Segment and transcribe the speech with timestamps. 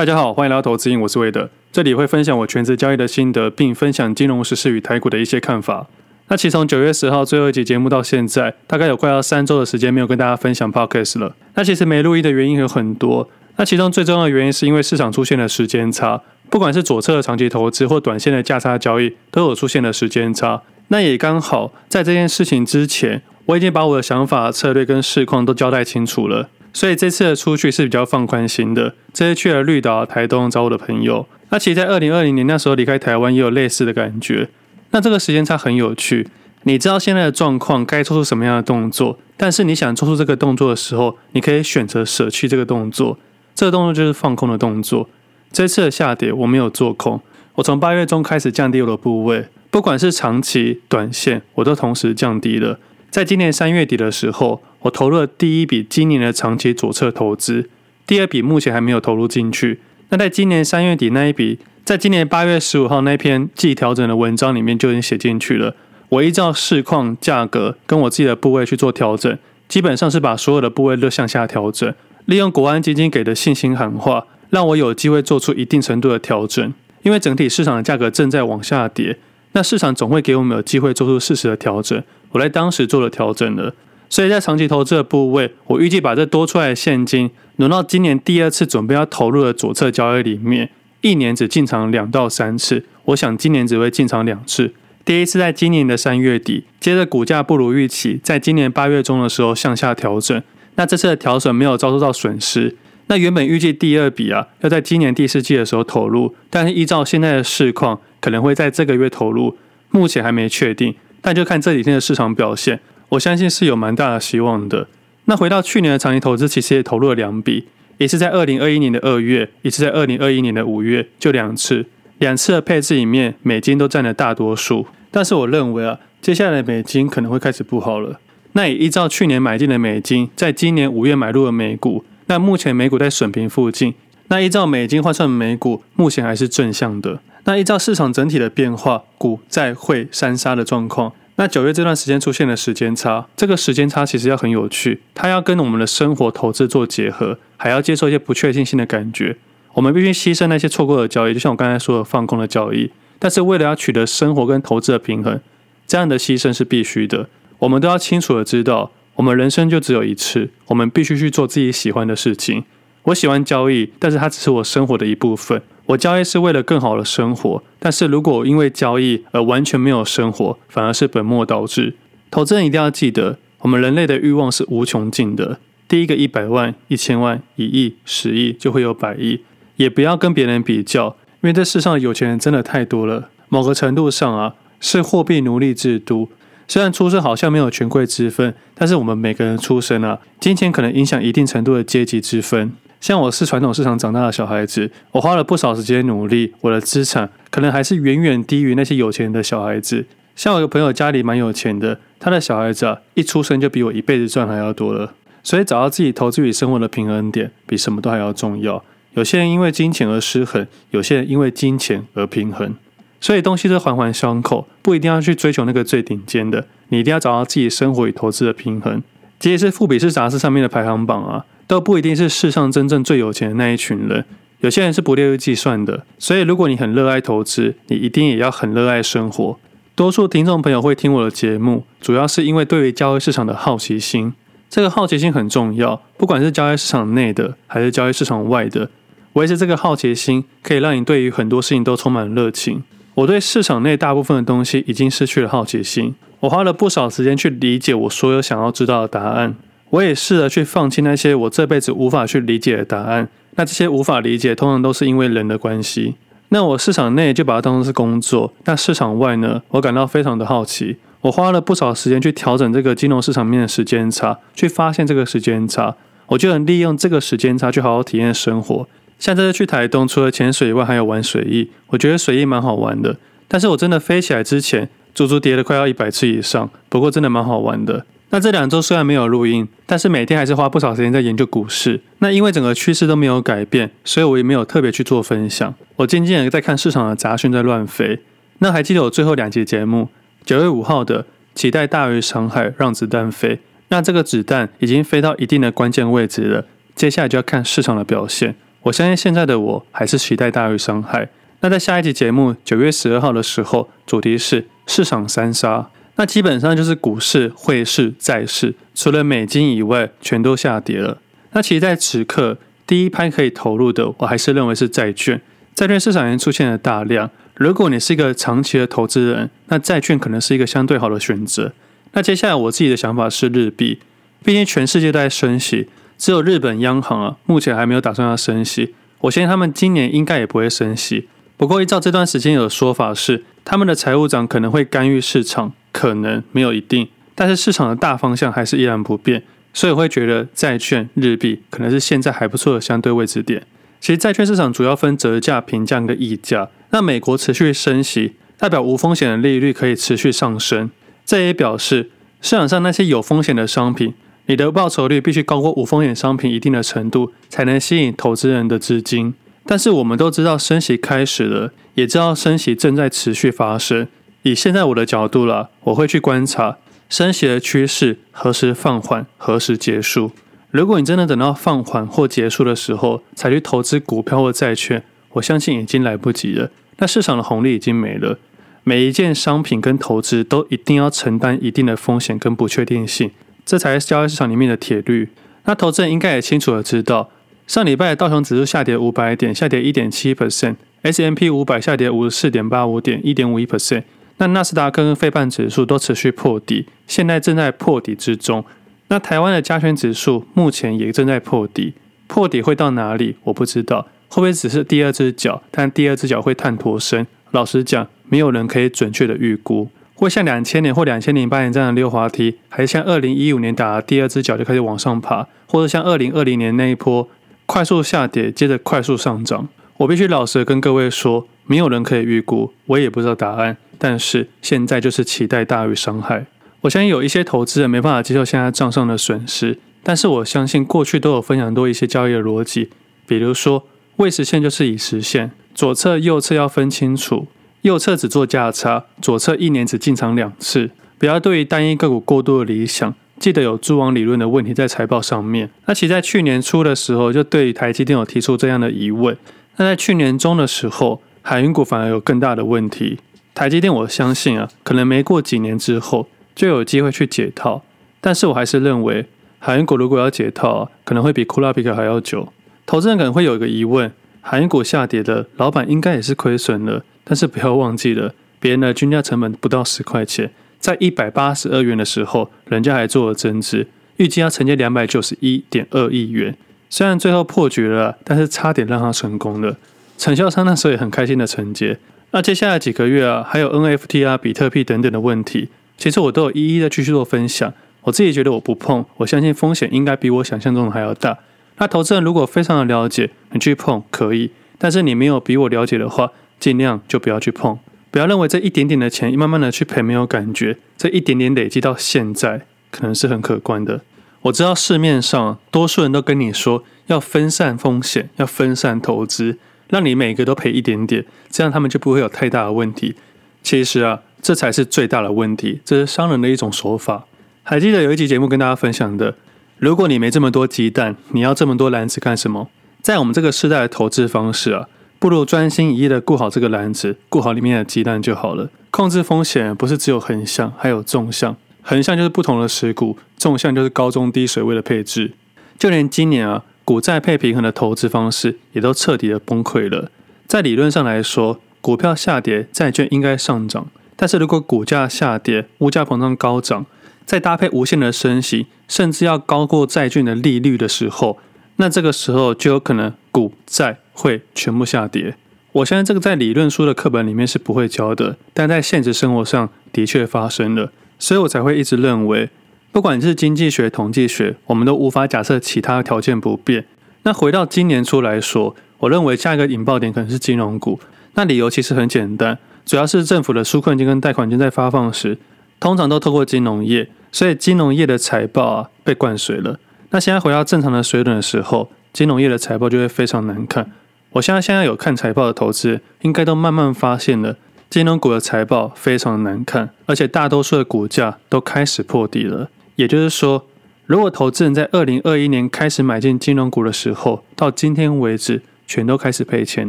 [0.00, 5.88] 大家好，欢迎来到投资瘾，我是魏德，这里会分享我全职交易的心得，并分享金融时事与台股的一些看法。
[6.28, 11.36] 那其实从九月十号最后一集节目到现在，大概有快要三周的时间没有跟大家分享 Podcast 了。
[11.52, 20.62] 那其实没录音的原因有很多，那其中最重要的原因是因为市场出现了时间差，不管是左侧的长期投资或短线的价差交易，都有出现了时间差。
[20.88, 26.48] 那也刚好在这件事情之前，我已经把我的想法、策略跟市况都交代清楚了。
[26.72, 31.26] 所以这次的出去是比较放宽心的，这次去了绿岛、台东找我的朋友。
[31.50, 34.48] 那其实，在二零二零年那时候离开台湾也有类似的感觉。
[34.92, 36.28] 那这个时间差很有趣，
[36.62, 43.18] 你知道现在的状况该做出什么样的动作，但是你想做出这个动作的时候，你可以选择舍弃这个动作。
[43.54, 45.08] 这个动作就是放空的动作。
[45.52, 47.20] 这次的下跌我没有做空，
[47.56, 52.78] 我从八月中开始降低我的部位，不管是长期、短线，我都同时降低了。
[53.10, 57.68] 在今年三月底的时候，我投入了第一笔今年的长期左侧投资，
[58.06, 59.80] 第二笔目前还没有投入进去。
[60.10, 65.74] 那在今年三月底那一笔，在今年八月十五号那篇季调整的文章里面就已经写进去了。
[66.08, 69.36] 我依照市况、价格跟我自己的部位去做调整，
[69.68, 71.92] 基本上是把所有的部位都向下调整，
[72.26, 76.72] 利用国安基金给的信心喊话，让我有机会做出一定程度的调整。
[77.02, 79.16] 因为整体市场的价格正在往下跌，
[79.52, 82.02] 那市场总会给我们有机会做出适时的调整。
[82.32, 83.74] 我在当时做了调整了，
[84.08, 94.72] 所以在长期投资的部位，我预计把这多出来的现金挪到今年第二次准备要投入的左侧交易里面，一年只进场两到三次，我想今年只会进场两次。
[95.04, 100.40] 第一次在今年的三月底，接着股价不如预期，在今年八月中的时候向下调整，
[100.76, 102.76] 那这次的调整没有遭受到损失。
[103.06, 109.56] 那原本预计第二笔啊要在今年第四季的时候投入，但是依照现在的市况，可能会在这个月投入，
[109.90, 110.94] 目前还没确定。
[111.20, 114.86] 但就看这几天的市场表现，我相信是有蛮大的希望的。
[115.26, 117.66] 那回到去年的长期投资，其实也投入了两笔，
[117.98, 121.86] 一次在二零二一年的二月，一次在二零二一年的五月，就两次。
[122.18, 124.86] 两次的配置里面，美金都占了大多数。
[125.10, 128.20] 但是我认为啊，接下来的美金可能会开始不好了。
[128.52, 133.94] 那也依照去年买进的美金，在今年五月买入的美股，那目前美股在损平附近。
[134.28, 137.20] 那依照美金换算美股，目前还是正向的。
[137.44, 149.38] 那依照市场整体的变化，股债汇三杀的状况，那九月这段时间出现的时间差，这个时间差其实要很有趣，它要跟我们的生活投资做结合，还要接受一些不确定性的感觉。
[149.74, 155.40] 我们必须牺牲那些错过的交易，就像我刚才说的放空的交易，但是为了要取得生活跟投资的平衡，
[155.86, 157.28] 这样的牺牲是必须的。
[157.60, 162.64] 我们都要清楚的知道，我们人生就只有一次，我们必须去做自己喜欢的事情。
[163.04, 165.62] 我喜欢交易，但是它只是我生活的一部分。
[165.90, 171.94] 我交易是为了更好的生活，但是如果因为交易而完全没有生活，反而是本末倒置。
[172.30, 175.58] 投资人一定要记得，我们人类的欲望是无穷尽的。
[175.88, 179.40] 第一个一百万、一千万、一亿、十亿，就会有百亿。
[179.76, 183.30] 也不要跟别人比较，因为这世上有钱人真的太多了。
[183.48, 186.28] 某个程度上啊，是货币奴隶制度。
[186.68, 192.70] 虽然出生好像没有权贵之分，但是我们每个人出生啊，金钱可能影响一定程度的阶级之分。
[193.00, 200.04] 像我是传统市场长大的小孩子，我花了不少时间努力，我的资产可能还是远远低于那些有钱人的小孩子。
[200.36, 205.14] 像我有个朋友家里蛮有钱的，他的小孩子啊，一出生就比我一辈子赚还要多了。
[205.42, 208.84] 所以找到自己投资与生活的平衡点，比什么都还要重要。
[209.14, 212.74] 有些人因为金钱而失衡，有些人因为金钱而平衡。
[213.18, 219.02] 所以东西是环环相扣，不一定要去追求那个最顶尖的，你一定要找到自己生活与投资的平衡。
[219.38, 221.46] 即使是富比士杂志上面的排行榜啊。
[221.70, 224.24] 都不一定是世上真正最有钱的那一群人，
[224.58, 226.04] 有些人是不列入计算的。
[226.18, 229.56] 所以，如果你很热爱投资，你一定也要很热爱生活。
[229.94, 234.32] 多数听众朋友会听我的节目，主要是因为对于交易市场的好奇心。
[234.68, 238.90] 这个好奇心很重要，不管是交易市场内的还是交易市场外的，
[239.34, 242.82] 维持这个好奇心，可以让你对于很多事情都充满热情。
[243.14, 249.54] 我对市场内大部分的东西已经失去了好奇心，我花了不少时间去理解我所有想要知道的答案。
[249.90, 253.28] 我也试着去放弃那些我这辈子无法去理解的答案。
[253.56, 256.14] 那这些无法理解，通常都是因为人的关系。
[256.50, 258.52] 那我市场内就把它当成是工作。
[258.64, 259.62] 那市场外呢？
[259.68, 260.96] 我感到非常的好奇。
[261.22, 265.94] 我花了不少时间去调整这个金融市场面的时间差，去发现这个时间差。
[266.28, 268.88] 我就能利用这个时间差去好好体验生活。
[269.18, 271.70] 像这次去台东，除了潜水以外，还有玩水翼。
[271.88, 273.16] 我觉得水翼蛮好玩的。
[273.46, 276.70] 但是我真的飞起来之前，足足跌了快要一百次以上。
[276.88, 278.06] 不过真的蛮好玩的。
[278.30, 282.00] 那这两周虽然没有录音，但是每天还是花不少时间在研究股市。
[282.18, 285.74] 那因为整个趋势都没有改变，所以我也没有特别去做分享。
[285.96, 288.20] 我静静的在看市场的杂讯在乱飞。
[288.58, 290.08] 那还记得我最后两集节目，
[290.44, 293.58] 九月五号的期待大于伤害，让子弹飞。
[293.88, 298.54] 那这个子弹已经飞到一定的关键位置了，接下来就要看市场的表现。
[298.82, 301.28] 我相信现在的我还是期待大于伤害。
[301.62, 305.90] 那在下一集节目九月十二号的时候，主题是市场三杀，
[306.20, 311.16] 那基本上就是股市、汇市、债市，除了美金以外，全都下跌了。
[311.52, 315.40] 那其实，在此刻第一拍可以投入的，我还是认为是债券。
[315.74, 321.72] 债券市场已经出现了大量，如果你是一个长期的投资人，那债券可能是一个相对好的选择。
[322.12, 323.98] 那接下来我自己的想法是日币，
[324.44, 325.88] 毕竟全世界都在升息，
[326.18, 328.94] 只有日本央行啊，目前还没有打算要升息。
[329.20, 331.28] 我相信他们今年应该也不会升息。
[331.56, 339.42] 不过，依照这段时间有的说法是，他们的财务长可能会干预市场，可能没有一定，但是市场的大方向还是依然不变，
[339.72, 343.66] 所以会觉得债券日币可能是现在还不错的相对位置点。
[344.00, 346.70] 其实债券市场主要分折价、平价跟溢价。
[346.90, 350.90] 那美国持续升息，代表无风险的利率可以持续上升，
[351.24, 352.10] 这也表示
[352.40, 354.14] 市场上那些有风险的商品，
[354.46, 359.34] 你的报酬率必须高过无风险商品一定的程度，才能吸引投资人的资金。
[359.66, 364.08] 但是我们都知道升息开始了，也知道升息正在持续发生。
[364.42, 366.78] 以现在我的角度了，我会去观察
[367.08, 370.30] 升息的趋势何时放缓，何时结束。
[370.70, 375.02] 如果你真的等到放缓或结束的时候才去投资股票或债券，
[375.32, 376.70] 我相信已经来不及了。
[376.98, 378.38] 那市场的红利已经没了。
[378.82, 383.30] 每一件商品跟投资都一定要承担一定的风险跟不确定性，
[383.66, 385.28] 这才是交易市场里面的铁律。
[385.64, 387.30] 那投资人应该也清楚的知道。
[387.66, 394.04] 上礼拜道琼指数下跌五百点，下跌一点七 percent；S&P 五百下跌五十四点八五点，一点五一 percent。
[394.40, 398.64] 那纳斯达克跟费半指数都持续破底，现在正在破底之中。
[399.08, 401.92] 那台湾的加权指数目前也正在破底，
[402.26, 403.36] 破底会到哪里？
[403.44, 405.62] 我不知道，会不会只是第二只脚？
[405.70, 407.26] 但第二只脚会探多深？
[407.50, 409.90] 老实讲，没有人可以准确的预估。
[410.14, 417.28] 会像两千年或两千零八年这样的溜滑梯，还是像二零一五年打了第二只脚就开始往上爬，或者像二零二零年那一波？
[417.66, 419.68] 快速下跌，接着快速上涨。
[419.98, 423.76] 我必须老实的跟各位说，没有人可以预估，我也不知道答案。
[424.00, 426.46] 但是现在就是期待大于伤害。
[426.80, 432.88] 我相信有一些投资人没办法接受现在账上的损失，但是我相信过去都有分享多一些交易的逻辑，
[433.26, 433.86] 比如说
[434.16, 437.46] 未实现就是已实现，左侧右侧要分清楚，
[437.82, 443.14] 右侧只做价差，左侧一年只进场两次，不要对于单一个股过度的理想。
[443.38, 445.70] 记得有蛛网理论的问题在财报上面。
[445.86, 449.34] 那其实在去年初的时候，就对于台积电有提出这样的疑问。
[449.76, 453.18] 那在去年中的时候，海运股反而有更大的问题。
[453.60, 457.84] 台积电，我相信啊，可能没过几年之后就有机会去解套。
[458.18, 459.26] 但是我还是认为，
[459.58, 462.50] 海运股如果要解套啊，可能会比库拉皮卡还要久。
[462.86, 464.10] 投资人可能会有一个疑问：
[464.40, 467.04] 海运股下跌的老板应该也是亏损了。
[467.22, 470.50] 但是不要忘记了，别人的均价成本不到十块钱。
[470.78, 476.56] 在一百八十二元的时候，人家还做了增值，预计要承接两百九十一点二亿元。
[476.88, 479.76] 虽然最后破局了，但是差点让他成功了。
[480.16, 481.98] 承销商那时候也很开心的承接。
[482.32, 487.72] 那接下来几个月啊，还有 NFT 啊、比特币等等的问题，其实我都有一一的继续做分享。
[488.02, 491.38] 我自己觉得我不碰，我相信风险应该比我想象中的还要大。
[491.78, 497.78] 那投资人如果非常的了解，你去碰可以，但是你没有比我了解的话，尽量就不要去碰。
[498.10, 504.00] 不要认为这一点点的钱慢慢的去赔没有感觉，这一点点累积到现在可能是很可观的。
[504.42, 509.58] 我知道市面上多数人都跟你说要分散风险，要分散投资，
[509.90, 513.14] 让你每个都赔一点点，这样他们就不会有太大的问题。
[513.62, 517.26] 其实啊，这才是最大的问题，这是商人的一种手法。
[517.62, 519.34] 还记得有一集节目跟大家分享的，
[519.76, 522.70] 如果你没这么多鸡蛋，你要这么多篮子干什么？
[523.02, 524.88] 在我们这个时代的投资方式啊。
[525.18, 528.70] 不如专心一意的顾好这个篮子，顾好里面的鸡蛋就好了。
[528.90, 531.54] 控制风险不是只有横向，还有纵向。
[531.82, 535.32] 横向就是不同的持股，纵向就是高中低水位的配置。
[535.78, 540.10] 就连今年啊，股债配平衡的投资方式也都彻底的崩溃了。
[540.46, 543.86] 在理论上来说，股票下跌，债券应该上涨。
[544.16, 546.84] 但是如果股价下跌，物价膨胀高涨，
[547.24, 551.38] 再搭配无限的升息，甚至要高过债券的利率的时候，
[551.76, 555.36] 那这个时候就有可能股债会全部下跌。
[555.72, 562.50] 我相信这个在理论书的课本里面是不会教的，但在现实生活上的确发生了，所以我才会一直认为，
[562.92, 566.86] 不管是经济学、统计学，我们都无法假设其他条件不变。
[567.22, 570.98] 那回到今年初来说，我认为下一个引爆点可能是金融股。
[571.34, 575.38] 那理由其实很简单，主要是政府的纾困金跟贷款金在发放时，
[575.78, 579.78] 通常都透过金融业，所以金融业的财报啊被灌水了。
[580.10, 583.92] 那现在回到正常的水准的时候，金融业的财报就会非常难看。
[584.32, 587.56] 我现在现在有看财报的投资，应该都慢慢发现了
[587.88, 592.68] 金融股的财报非常难看，而且大多数的股价都开始破底了。
[593.00, 593.66] 也就是说，
[594.04, 599.88] 如果投资人在二零二一年开始买进金融股的时候，到今天为止全都开始赔钱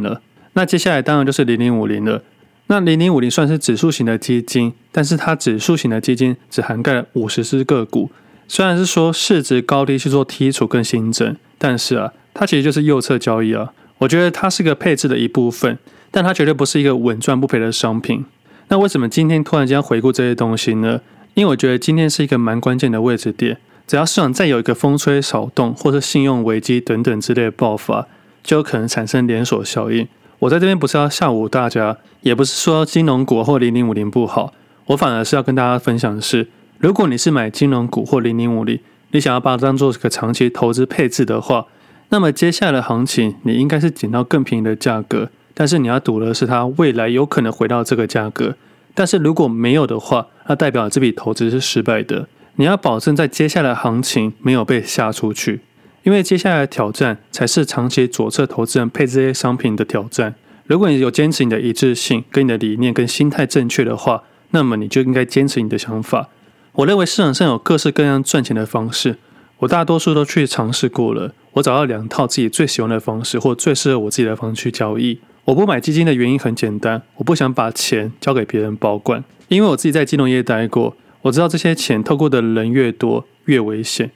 [0.00, 0.22] 了。
[0.54, 2.22] 那接下来当然就是零零五零了。
[2.68, 8.10] 那零零五零算是指数型的基金，但是它指数型的基金只涵盖了五十只个股。
[8.48, 13.74] 虽然是说市值高低去做剔除跟新增，但是啊，它其实就是右侧交易啊。
[13.98, 15.78] 我觉得它是个配置的一部分，
[16.10, 18.24] 但它绝对不是一个稳赚不赔的商品。
[18.68, 21.02] 那为什么今天突然间回顾这些东西呢？
[21.34, 28.06] 因为我觉得今天是一个蛮关键的位置点，只要市场再有一个风吹草动，或者信用危机等等之类的爆发，
[28.42, 30.06] 就有可能产生连锁效应。
[30.40, 34.52] 我在这边不是要吓唬大家，也不是说金融股或零零五零不好，
[34.86, 36.48] 我反而是要跟大家分享的是，
[36.78, 38.78] 如果你是买金融股或零零五零，
[39.12, 41.66] 你想要把它当做一个长期投资配置的话，
[42.10, 48.56] 那么接下来的行情你应该是捡到更便宜的价格，但是你要赌的是它未来有可能回到这个价格。
[48.94, 52.28] 但是如果没有的话，那代表这笔投资是失败的。
[52.56, 55.60] 你要保证在接下来行情没有被吓出去。
[56.02, 60.34] 因为接下来的挑战才是长期左侧投资人配置这些商品的挑战。
[60.66, 66.28] 如果你有坚持你的一致性、跟你的理念、跟心态正确的话，那么你就应该坚持你的想法。
[66.72, 69.18] 我认为市场上有各式各样赚钱的方式，
[69.58, 71.32] 我大多数都去尝试过了。
[71.52, 75.20] 我找到两套自己最喜欢的方式，或最适合我自己的方式去交易。
[75.44, 84.12] 我不买基金的原因很简单，我不想把钱交给别人保管，因为我自己在金融业待过，我知道这些钱透过的人越多越危险。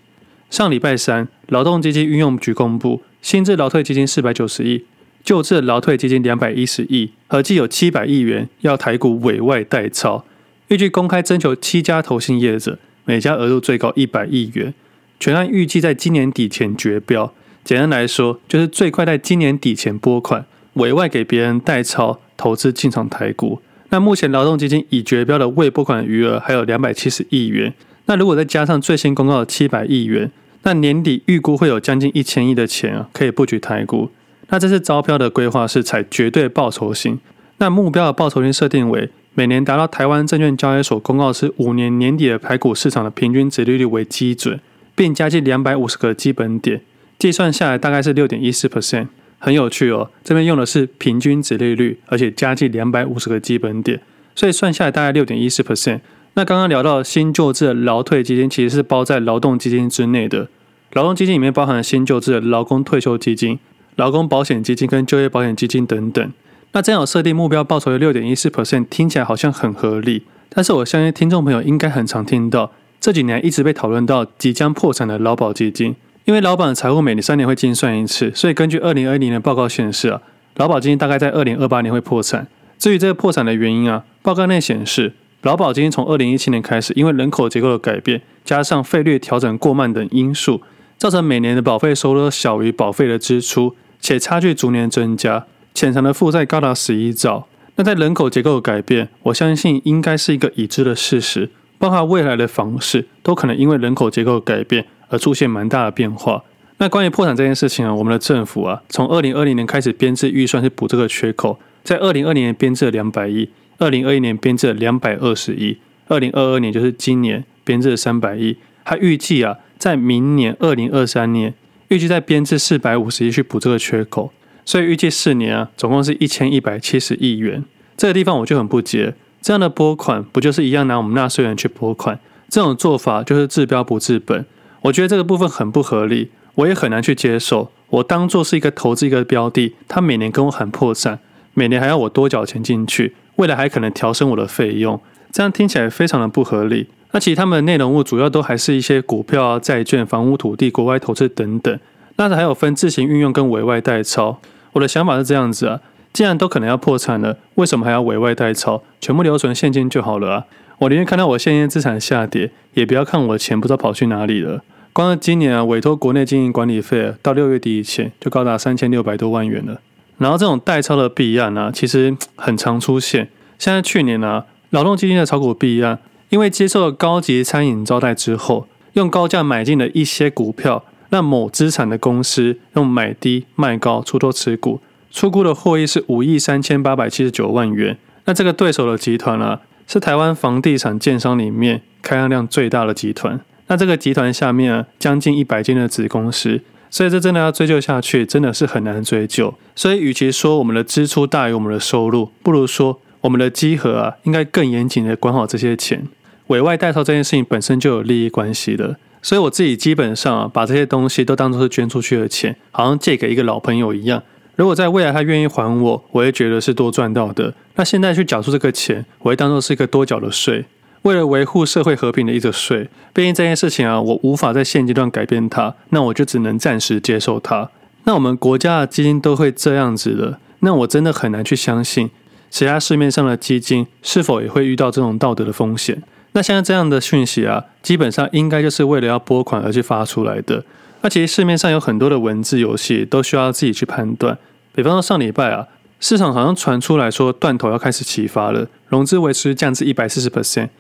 [0.51, 4.85] 上礼拜三，劳动基金运用局公布，新制劳退基金四百九十亿，
[5.25, 10.25] 旧制劳退基金两百一十亿，合计有七百亿元要台股委外代操。
[10.69, 14.73] 预计公开征求七家投信业者，每家额度最高一百亿元，
[15.19, 17.33] 全案预计在今年底前决标。
[17.65, 23.61] 简单来说，就是最快在今年底前拨款，委外给别人代操投资进场台股。
[23.91, 27.73] 那目前劳动基金已绝标的未拨款余额还有两百七十亿元。
[28.07, 30.31] 那如果再加上最新公告的七百亿元，
[30.63, 34.11] 那年底预估会有将近一千亿的钱啊，可以布局台股。
[34.49, 37.19] 那这次招标的规划是采绝对报酬型，
[37.59, 44.61] 那目标的报酬率设定为每年达到台湾证券交易所公告是五年年底的台股市场的平均值利率为基准，
[44.95, 46.81] 并加计两百五十个基本点，
[47.19, 49.09] 计算下来大概是六点一四 percent，
[49.47, 50.11] 很有趣哦。
[50.25, 54.01] 这边用的是平均值利率，而且加计两百五十个基本点，
[54.35, 56.01] 所以算下来大概六点一四 percent。
[56.35, 60.49] 那刚刚聊到新旧制的劳退基金，其实是包在劳动基金之内的。
[60.95, 63.61] 劳动基金里面包含了新旧制的劳工退休基金、
[63.95, 66.33] 劳工保险基金跟就业保险基金等等。
[66.73, 70.25] 那这样有设定目标报酬的六点一四 percent，听起来好像很合理。
[70.49, 75.95] 但是我相信听众朋友应该很常听到，这几年一直被讨论到即将破产的劳保基金，
[76.27, 80.21] 因为劳保的财务每年三年会精算一次，所以根据二零二零年的报告显示啊，
[80.57, 82.49] 劳保基金大概在二零二八年会破产。
[82.77, 85.15] 至于这个破产的原因啊，报告内显示。
[85.43, 90.61] 劳保基金从二零一七年开始，因为人口结构的改变，加上费率调整过慢等因素，
[90.99, 97.47] 造成每年的保费收入小于保费的支出，且差距逐年增加，潜藏的负债高达十一兆。
[97.77, 106.43] 那在人口结构的改变，我相信应该是一个已知的事实，包括未来的房市都可能因为人口结构的改变而出现蛮大的变化。
[106.79, 113.49] 那关于破产这件事情啊，我们的政府啊，从二零二零年开始编制预算是补这个缺口，在二零二零年编制了两百亿。
[113.79, 115.77] 二零二一年编制了两百二十亿，
[116.09, 121.53] 二零二二年就是今年编制了三百亿，他预计啊，在明年二零二三年
[121.89, 124.33] 预计再编制四百五十亿去补这个缺口，
[124.65, 127.63] 所以预计四年啊，总共是一千一百七十亿元。
[127.99, 132.19] 这个地方我就很不解，这样的拨款不就是一样拿我们纳税人去拨款？
[132.49, 134.47] 这种做法就是治标不治本，
[134.87, 137.73] 我觉得这个部分很不合理，我也很难去接受。
[137.91, 141.19] 我当做是一个投资一个标的，他每年跟我喊破产，
[141.55, 143.15] 每年还要我多缴钱进去。
[143.37, 145.01] 未来还可能调升我的费用，
[145.33, 146.87] 这样听起来非常的不合理。
[147.11, 151.79] 那其实他们的内容物主要都还是一些股票啊、债券、房屋、土地、国外投资等等。
[152.17, 154.41] 那还有分自行运用跟委外代操。
[154.73, 155.81] 我的想法是这样子啊，
[156.13, 158.83] 既然都可能要破产了，为什么还要委外代操？
[159.01, 160.45] 全部留存现金就好了啊！
[160.79, 164.63] 我宁愿看到我现金资产下跌，也不要看我的钱不知道跑去哪里了。
[164.97, 169.79] 光是今年啊，委托国内经营管理费啊，到六月底以前就高达三千六百多万元了。
[170.17, 173.29] 然后这种代操的弊案呢、啊，其实很常出现。
[173.59, 175.99] 像在去年呢、啊，劳动基金的炒股弊案，
[176.31, 187.99] 因为接受了高级餐饮招待之后，用高价买进了一些股票，让某资产的公司用买低卖高出多持股，出估的获益是五亿三千八百七十九万元。
[188.25, 193.39] 那这个对手的集团啊，是台湾房地产建商里面开案量最大的集团。
[193.69, 196.61] 那这个集团下面啊，将近一百间的子公司。
[196.89, 199.53] 所以这真的要追究下去，真的是很难追究。
[199.75, 206.07] 所以，与其说我们的支出大于我们的收入，不如说我们的稽核啊，应该更严谨的管好这些钱。
[206.47, 214.23] 委外代收这件事情本身就有利益关系的，所以我自己基本上啊，把这些东西都当作是捐出去的钱，好像借给一个老朋友一样，
[214.55, 217.53] 如果在未来他愿意还我，我会觉得是多赚到的。
[217.75, 220.65] 那现在去缴出这个钱，我会当做是一个多缴的税，
[221.07, 222.91] 为了维护社会和平的一个税。
[223.15, 227.71] 毕竟这件事情啊，我无法在现阶段改变它，那我就只能暂时接受它。
[228.03, 232.11] 那我们国家的基金都会这样子的，那我真的很难去相信，
[232.51, 236.03] 其他市面上的基金是否也会遇到这种道德的风险。
[236.33, 240.65] 那像这样的讯息啊，基本上应该就是为了要拨款而去发出来的。
[241.03, 244.37] 那其实市面上有很多的文字游戏都需要自己去判断。
[244.75, 245.69] 比方说上礼拜啊，
[246.01, 250.71] 市场好像传出来说断头要开始启发了，融资维持降至一百四十 percent。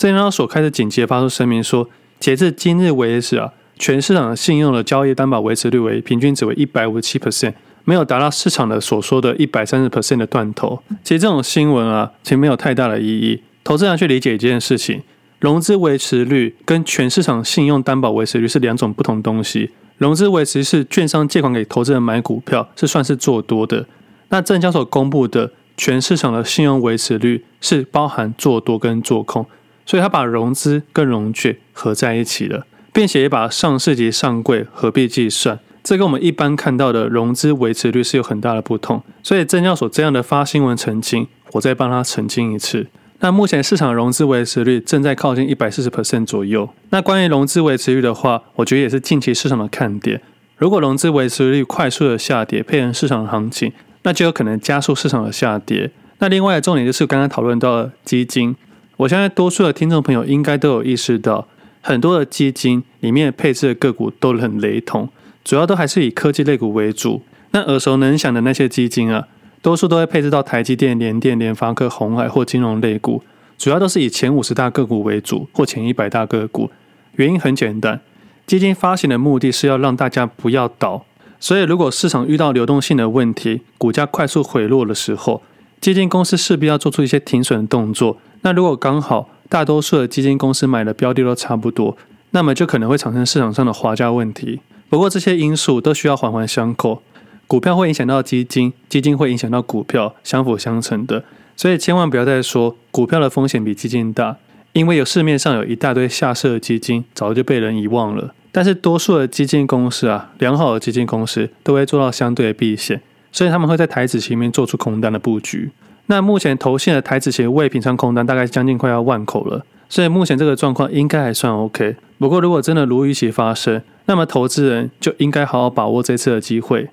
[0.00, 1.86] 证交所开始紧急发出声明说，
[2.18, 7.52] 截至今日为止啊，全市场的信用的交易担保维持率为平均值为一百五十七 percent，
[7.84, 10.82] 没有达到市场的所说的一百三十 percent 的断头。
[11.04, 13.42] 其实这种新闻啊，其实没有太大的意义。
[13.62, 15.02] 投资人去理解一件事情。
[15.38, 19.70] 融资维持率跟全市场信用担保维持率是两种不同东西。
[19.98, 23.84] 融资维持是券商借款给投资人买股票，是算是做多的。
[24.30, 29.44] 那证交所公布的全市场的信用维持率是包含做多跟做空，
[29.90, 35.58] 所以他把融资跟融券合在一起了，并且也把上市及上柜合并计算。
[35.82, 39.02] 这跟我们一般看到的融资维持率是有很大的不同。
[39.24, 42.86] 所以证交所这样的发新闻澄清，我再帮他澄清一次。
[43.18, 46.70] 那目前市场融资维持率正在靠近一百四十 percent 左右。
[46.90, 50.22] 那关于融资维持率的话，我觉得也是近期市场的看点。
[50.56, 53.72] 如果融资维持率快速的下跌，配合市场的行情，
[54.04, 55.90] 那就有可能加速市场的下跌。
[56.20, 58.54] 那另外的重点就是刚刚讨论到的基金，
[59.00, 61.48] 我相信多数的听众朋友应该都有意识到，
[61.80, 65.08] 很多的基金里面配置的个股都很雷同，
[65.42, 67.22] 主要都还是以科技类股为主。
[67.52, 69.26] 那耳熟能详的那些基金啊。
[69.62, 73.22] 多数都会配置到台积电、联电、联发科、红海或金融类股，
[73.58, 76.70] 主要都是以前五十大个股为主或前一百大个股。
[77.16, 78.00] 原因很简单，
[78.46, 81.04] 基金发行的目的是要让大家不要倒，
[81.38, 85.42] 所以如果市场遇到流动性的问题，股价快速回落的时候，
[85.80, 88.18] 基金公司势必要做出一些停损的动作。
[88.42, 91.96] 那如果刚好大多数的基金公司买的标的都差不多，
[92.30, 94.60] 那么就可能会产生市场上的滑价问题。
[94.88, 97.02] 不过这些因素都需要环环相扣。
[97.46, 101.24] 股票会影响到基金，基金会影响到股票，相辅相成的。
[101.56, 104.36] 所以千万不要再说股票的风险比基金大，
[104.72, 108.32] 因为有市面上有一大堆下市的基金，早就被人遗忘了。
[108.52, 115.70] 但是多数的基金公司啊，良好的基金公司都会做到相对的避险，所以他们会在台指前面做出空单的布局。
[116.06, 121.96] 那目前投信的台指前未平仓空单大概将近快要万口了，所以目前这个状况应该还算 OK。
[122.18, 126.88] 不过如果真的如预期发生，那么投资人就应该好好把握这次的机会。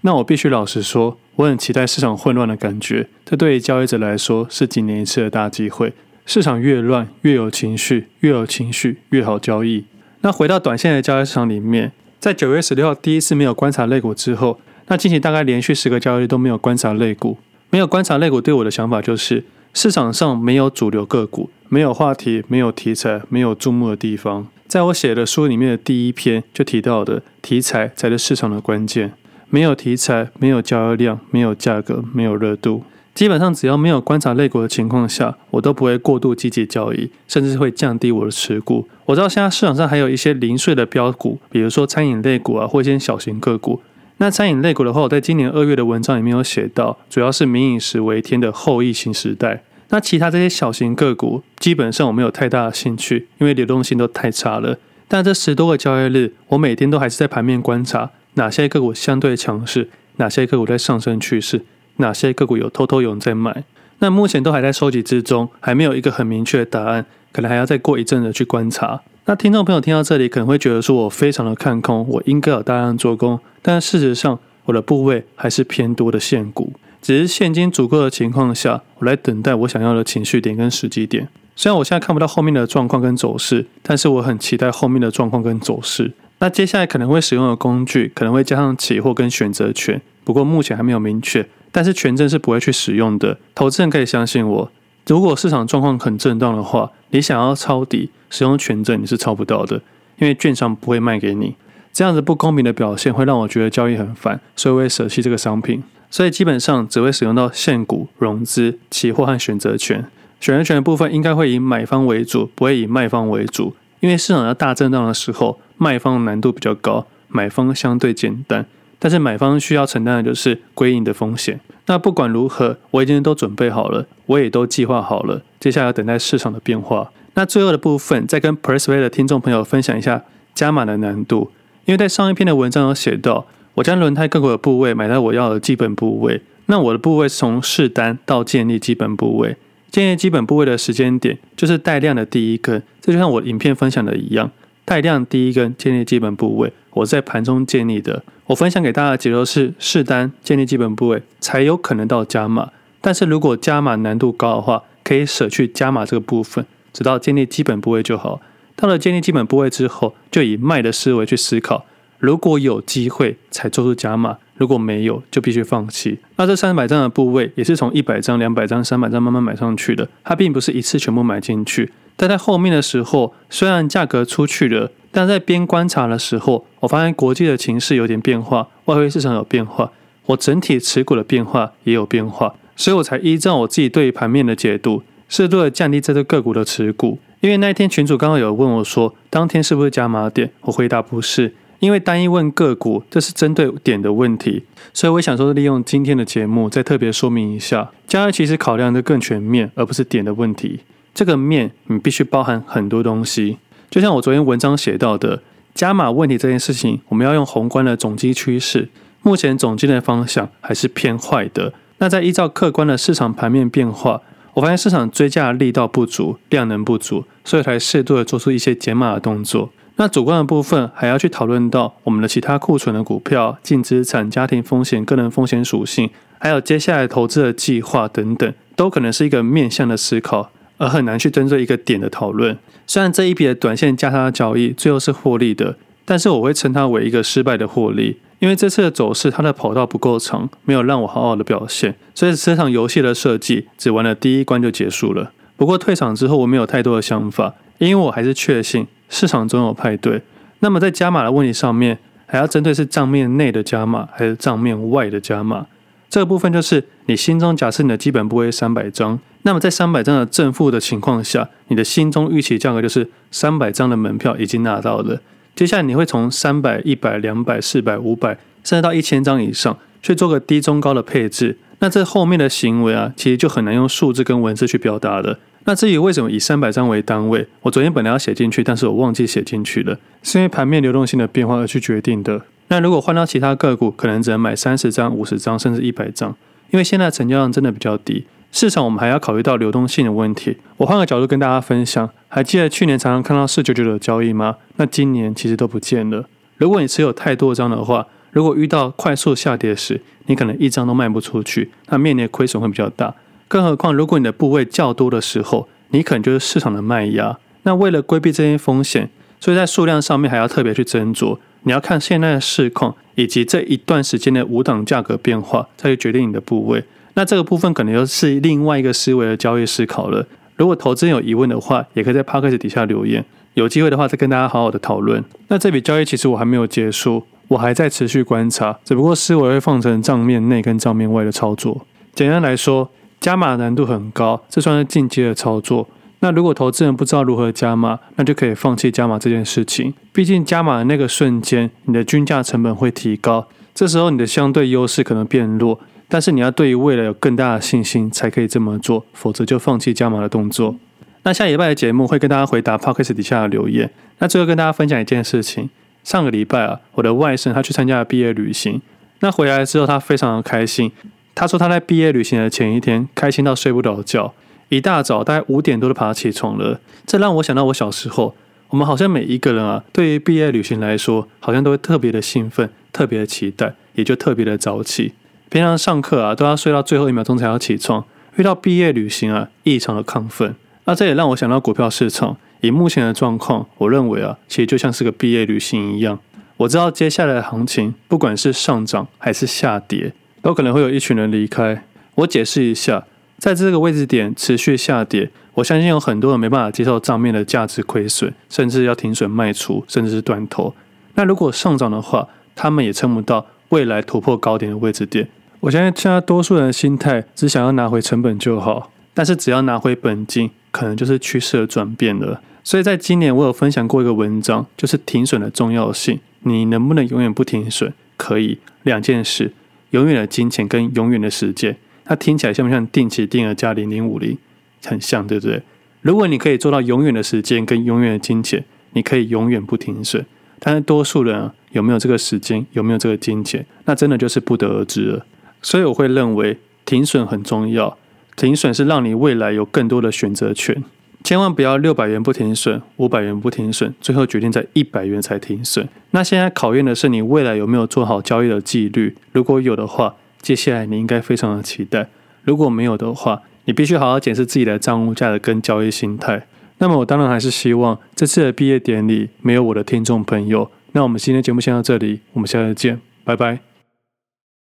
[0.00, 3.08] 那我必须老实说，我很期待市场混乱的感觉。
[3.24, 5.92] 这对于交易者来说是几年一次的大机会。
[6.24, 9.84] 市场越乱，越有情绪，越有情绪越好交易。
[10.22, 14.58] 那回到短线的交易市场里面，在九月十六号第一次没有观察类股之后，
[14.92, 17.38] 那近期大概连续十个交易日都没有观察类股。
[17.70, 24.46] 没有观察类股对我的想法就是，市场上没有主流个股，没有话题，没有题材，没有注目的地方。
[24.68, 29.14] 在我写的书里面的第一篇就提到的，题材才是市场的关键。
[29.48, 32.84] 没有题材，没有交易量，没有价格，没有热度。
[33.14, 38.86] 基本上只要没有观察类股的情况下，我都不会过度积极交易，甚至会降低我的持股。
[39.06, 43.80] 我知道现在市场上还有一些零碎的标股，比如说餐饮类股啊，或一些小型个股。
[44.22, 49.64] 那餐饮类股的话，我在今年二月的文章里面有写到，主要是民以食为天的后疫情时代。
[49.88, 54.78] 那其他这些小型个股，基本上我没有太大的兴趣，因为流动性都太差了。
[55.08, 58.10] 但这十多个交易日，我每天都还是在盘面观察。
[58.34, 59.90] 哪些个股相对强势？
[60.18, 61.64] 哪些个股在上升趋势？
[61.96, 63.64] 哪些个股有偷偷有人在买？
[63.98, 69.00] 那目前都还在收集之中，还没有一个很明确的答案，可能还要再过一阵子去观察。
[69.24, 81.28] 那听众朋友听到这里，可能会觉得说我非常的看空，我应该有大量做空，但事实上我的部位还是偏多的现股，只是现金足够的情况下，我来等待我想要的情绪点跟时机点。
[81.54, 86.12] 虽然我现在看不到后面的状况跟走势，但是我很期待后面的状况跟走势。
[86.40, 91.48] 那接下来可能会使用的工具可能会加上期货跟选择权，不过目前还没有明确。
[91.70, 94.70] 但是权证是不会去使用的，投资人可以相信我。
[95.06, 99.76] 如果市场状况很震荡的话，你想要抄底使用权证你是抄不到的，
[100.18, 101.56] 因为券商不会卖给你。
[101.92, 105.82] 这样子不公平的表现会让我觉得交易很烦，所以我会舍弃这个商品。
[106.10, 110.04] 所以基本上只会使用到现股、融资、期货和选择权。
[110.40, 113.74] 选择权的部分应该会以买方为主，不会以卖方为主。
[114.00, 118.66] 因为市场要大震荡的时候，卖方难度比较高，买方相对简单。
[119.02, 121.58] 但是买方需要承担的就是归隐的风险。
[121.86, 125.42] 那不管如何，我已经都准备好了，我也都计划好了。
[125.58, 127.10] 接下来要等待市场的变化。
[127.34, 130.22] 那最后的部分，再跟 PressPlay 的听众朋友分享一下
[130.54, 131.50] 加码的难度。
[131.86, 136.40] 因为在上一篇的文章有写到，我将轮胎各个部位买到我要的基本部位。
[136.66, 139.56] 那我的部位是从试单到建立基本部位，
[139.90, 142.80] 建立基本部位的时间点就是带量的第一根。
[143.00, 144.52] 这就像我影片分享的一样，
[144.84, 148.22] 带量第一根建立基本部位，我在盘中建立的。
[148.46, 152.70] 我分享给大家的结论是：试单建立基本部位才有可能到加码。
[153.00, 158.40] 但是如果加码难度高的话，可以舍去加码这个部分，直到建立基本部位就好。
[158.76, 161.84] 到了建立基本部位之后，就以卖的思维去思考。
[162.18, 166.20] 如果有机会才做出加码，如果没有就必须放弃。
[166.36, 171.90] 那这三百张的部位也是从一百张、两百张、三百张慢慢买上去的，它并不是一次全部买进去。
[172.16, 179.92] 但在后面的时候，虽然价格出去了，但在边观察的时候，我发现国际的情势有点变化，外汇市场有变化，
[180.26, 187.18] 我整体持股的变化也有变化，所以我才依照我自己对盘面的解读，适度的降低这只个股的持股。
[187.40, 190.50] 因为那一天群主刚好有问我说，当天是不是加码点？
[190.62, 191.54] 我回答不是。
[191.80, 194.62] 因为单一问个股，这是针对点的问题，
[194.94, 200.82] 所以我想说利用今天的节目再特别说明一下，交易其实考量的更全面，而不是点的问题。
[201.12, 203.58] 这个面你必须包含很多东西，
[203.92, 205.42] 就像我昨天文章写到的，
[205.74, 208.88] 加码问题这件事情，我们要用宏观的总经趋势，
[209.20, 211.74] 目前总经的方向还是偏坏的。
[211.98, 214.22] 那在依照客观的市场盘面变化，
[214.54, 219.68] 我发现市场追价力道不足，量能不足，所以才适度的做出一些减码的动作。
[219.96, 230.50] 那主观的部分还要去讨论到我们的其他库存的股票、净资产、家庭风险、个人风险属性，还有接下来投资的计划等等，都可能是一个面向的思考，
[230.82, 232.58] 而很难去针对一个点的讨论。
[232.88, 245.30] 虽然这一笔的短线价差交易最后是获利的，但是我会称它为一个失败的获利，因为这次的走势它的跑道不够长，没有让我好好的表现，所以这场游戏的设计只玩了第一关就结束了。
[245.56, 248.88] 不过退场之后我没有太多的想法，因为我还是确信。
[249.08, 250.22] 市场总有派对，
[250.58, 255.66] 那么在加码的问题上面，还要针对是账面内的加码还是账面外的加码。
[256.10, 265.20] 这个部分就是你心中假设你的基本部位三百张，那么在三百张的正负的情况下，你的心中预期价格就是三百张的门票已经拿到了。
[265.54, 271.58] 接下来你会从三百、一百、两百、四百、五百，甚至到一千张以上去做个低、中、高的配置。
[271.80, 275.38] 那这后面的行为啊，其实就很难用数字跟文字去表达了。
[275.64, 282.42] 那至于为什么以三百张为单位，我昨天本来要写进去，但是我忘记写进去了，是因为盘面流动性的变化而去决定的。
[282.68, 286.34] 那如果换到其他个股，可能只能买三十张、五十张，甚至一百张，
[286.70, 288.24] 因为现在成交量真的比较低。
[288.52, 290.58] 市场我们还要考虑到流动性的问题。
[290.76, 294.56] 我换个角度跟大家分享，还记得去年常常看到四九九的交易吗？
[294.76, 296.28] 那今年其实都不见了。
[296.58, 303.14] 如果你持有太多张的话，如果遇到快速下跌时，你可能一张都卖不出去，那面临的亏损会比较大。
[303.48, 307.38] 更何况，如果你的部位较多的时候，你可能就是市场的卖压。
[307.62, 309.08] 那为了规避这些风险，
[309.40, 311.38] 所以在数量上面还要特别去斟酌。
[311.62, 316.84] 你要看现在的市况以及这一段时间的五档价格变化，再去决定你的部位。
[317.14, 320.26] 那这个部分可能又是另外一个思维的交易思考了。
[320.56, 325.24] 如果投资人有疑问的话，也可以在 Podcast 底下留言，有机会的话再跟大家好好的讨论。
[325.48, 331.86] 那这笔交易其实我还没有结束，我还在持续观察，只不过思维会放成账面内跟账面外的操作。
[332.14, 332.90] 简单来说。
[333.22, 335.86] 加码难度很高，这算是进阶的操作。
[336.18, 339.94] 那如果投资人不知道如何加码，那就可以放弃加码这件事情。
[340.12, 345.78] 毕竟加码的那个瞬间，你的均价成本会提高，这时候你的相对优势可能变弱。
[346.12, 350.76] 但是你要对于未来有更大的信心，才可以这么做，否则就放弃加码的动作。
[351.22, 353.90] 那下礼拜的节目会跟大家回答 Podcast 底下的留言。
[354.18, 355.70] 那最后跟大家分享一件事情：
[356.04, 358.82] 上个礼拜啊，我的外甥他去参加了毕业旅行，
[359.20, 360.92] 那回来之后他非常的开心。
[361.34, 364.34] 他说他在毕业旅行的前一天开心到睡不着觉，
[364.68, 366.78] 一大早大概五点多就爬起床了。
[367.06, 368.34] 这让我想到我小时候，
[368.68, 375.14] 我们好像每一个人啊，对于毕业旅行来说，好像都会特别的兴奋，特别的期待，也就特别的早起。
[375.52, 378.02] 平常上课啊，都要睡到最后一秒钟才要起床。
[378.36, 380.56] 遇到毕业旅行啊，异常的亢奋。
[380.86, 386.18] 那这也让我想到股票市场，以目前的状况，我认为啊，其实就像是个毕业旅行一样。
[386.56, 390.14] 我知道接下来的行情，不管是上涨还是下跌。
[390.40, 391.84] 都可能会有一群人离开。
[392.14, 393.04] 我解释一下，
[393.36, 400.74] 在这个位置点持续下跌，我相信有很多人没办法接受账面的价值亏损，甚至要停损卖出，甚至是断头。
[401.16, 405.28] 那如果上涨的话，他们也撑不到未来突破高点的位置点。
[405.62, 412.40] 我相信现在多数人的心态只想要拿回成本就好，但是只要拿回本金，可能就是趋势的转变了。
[412.64, 416.18] 所以在今年，我有分享过一个文章，就是停损的重要性。
[416.40, 417.92] 你能不能永远不停损？
[418.16, 419.52] 可以，两件事。
[419.90, 424.36] 永远的金钱跟永远的时间，它听起来像不像定期定额加零零五零？
[424.84, 425.62] 很像，对不对？
[426.00, 430.26] 如果你可以做到永远的时间跟永远的金钱，你可以永远不停损。
[430.58, 435.24] 但是多数人啊，有没有这个时间，有没有这个金钱，那真的就是不得而知了。
[435.62, 437.96] 所以我会认为停损很重要，
[438.36, 440.82] 停损是让你未来有更多的选择权。
[441.24, 445.88] 千万不要六百元不停损，五百元不停损，最后决定在一百元才停损。
[446.10, 449.16] 那现在考验的是你未来有没有做好交易的纪律。
[449.30, 452.06] 如果有的话，接下来你应该非常的期待；
[452.42, 456.44] 如果没有的话，你必须好好检视自己的账户价值跟交易心态。
[456.78, 460.68] 那么我当然还是希望这次的毕业典礼没有我的听众朋友。
[460.90, 463.71] 那我们今天节目先到这里，我们下次见，拜拜。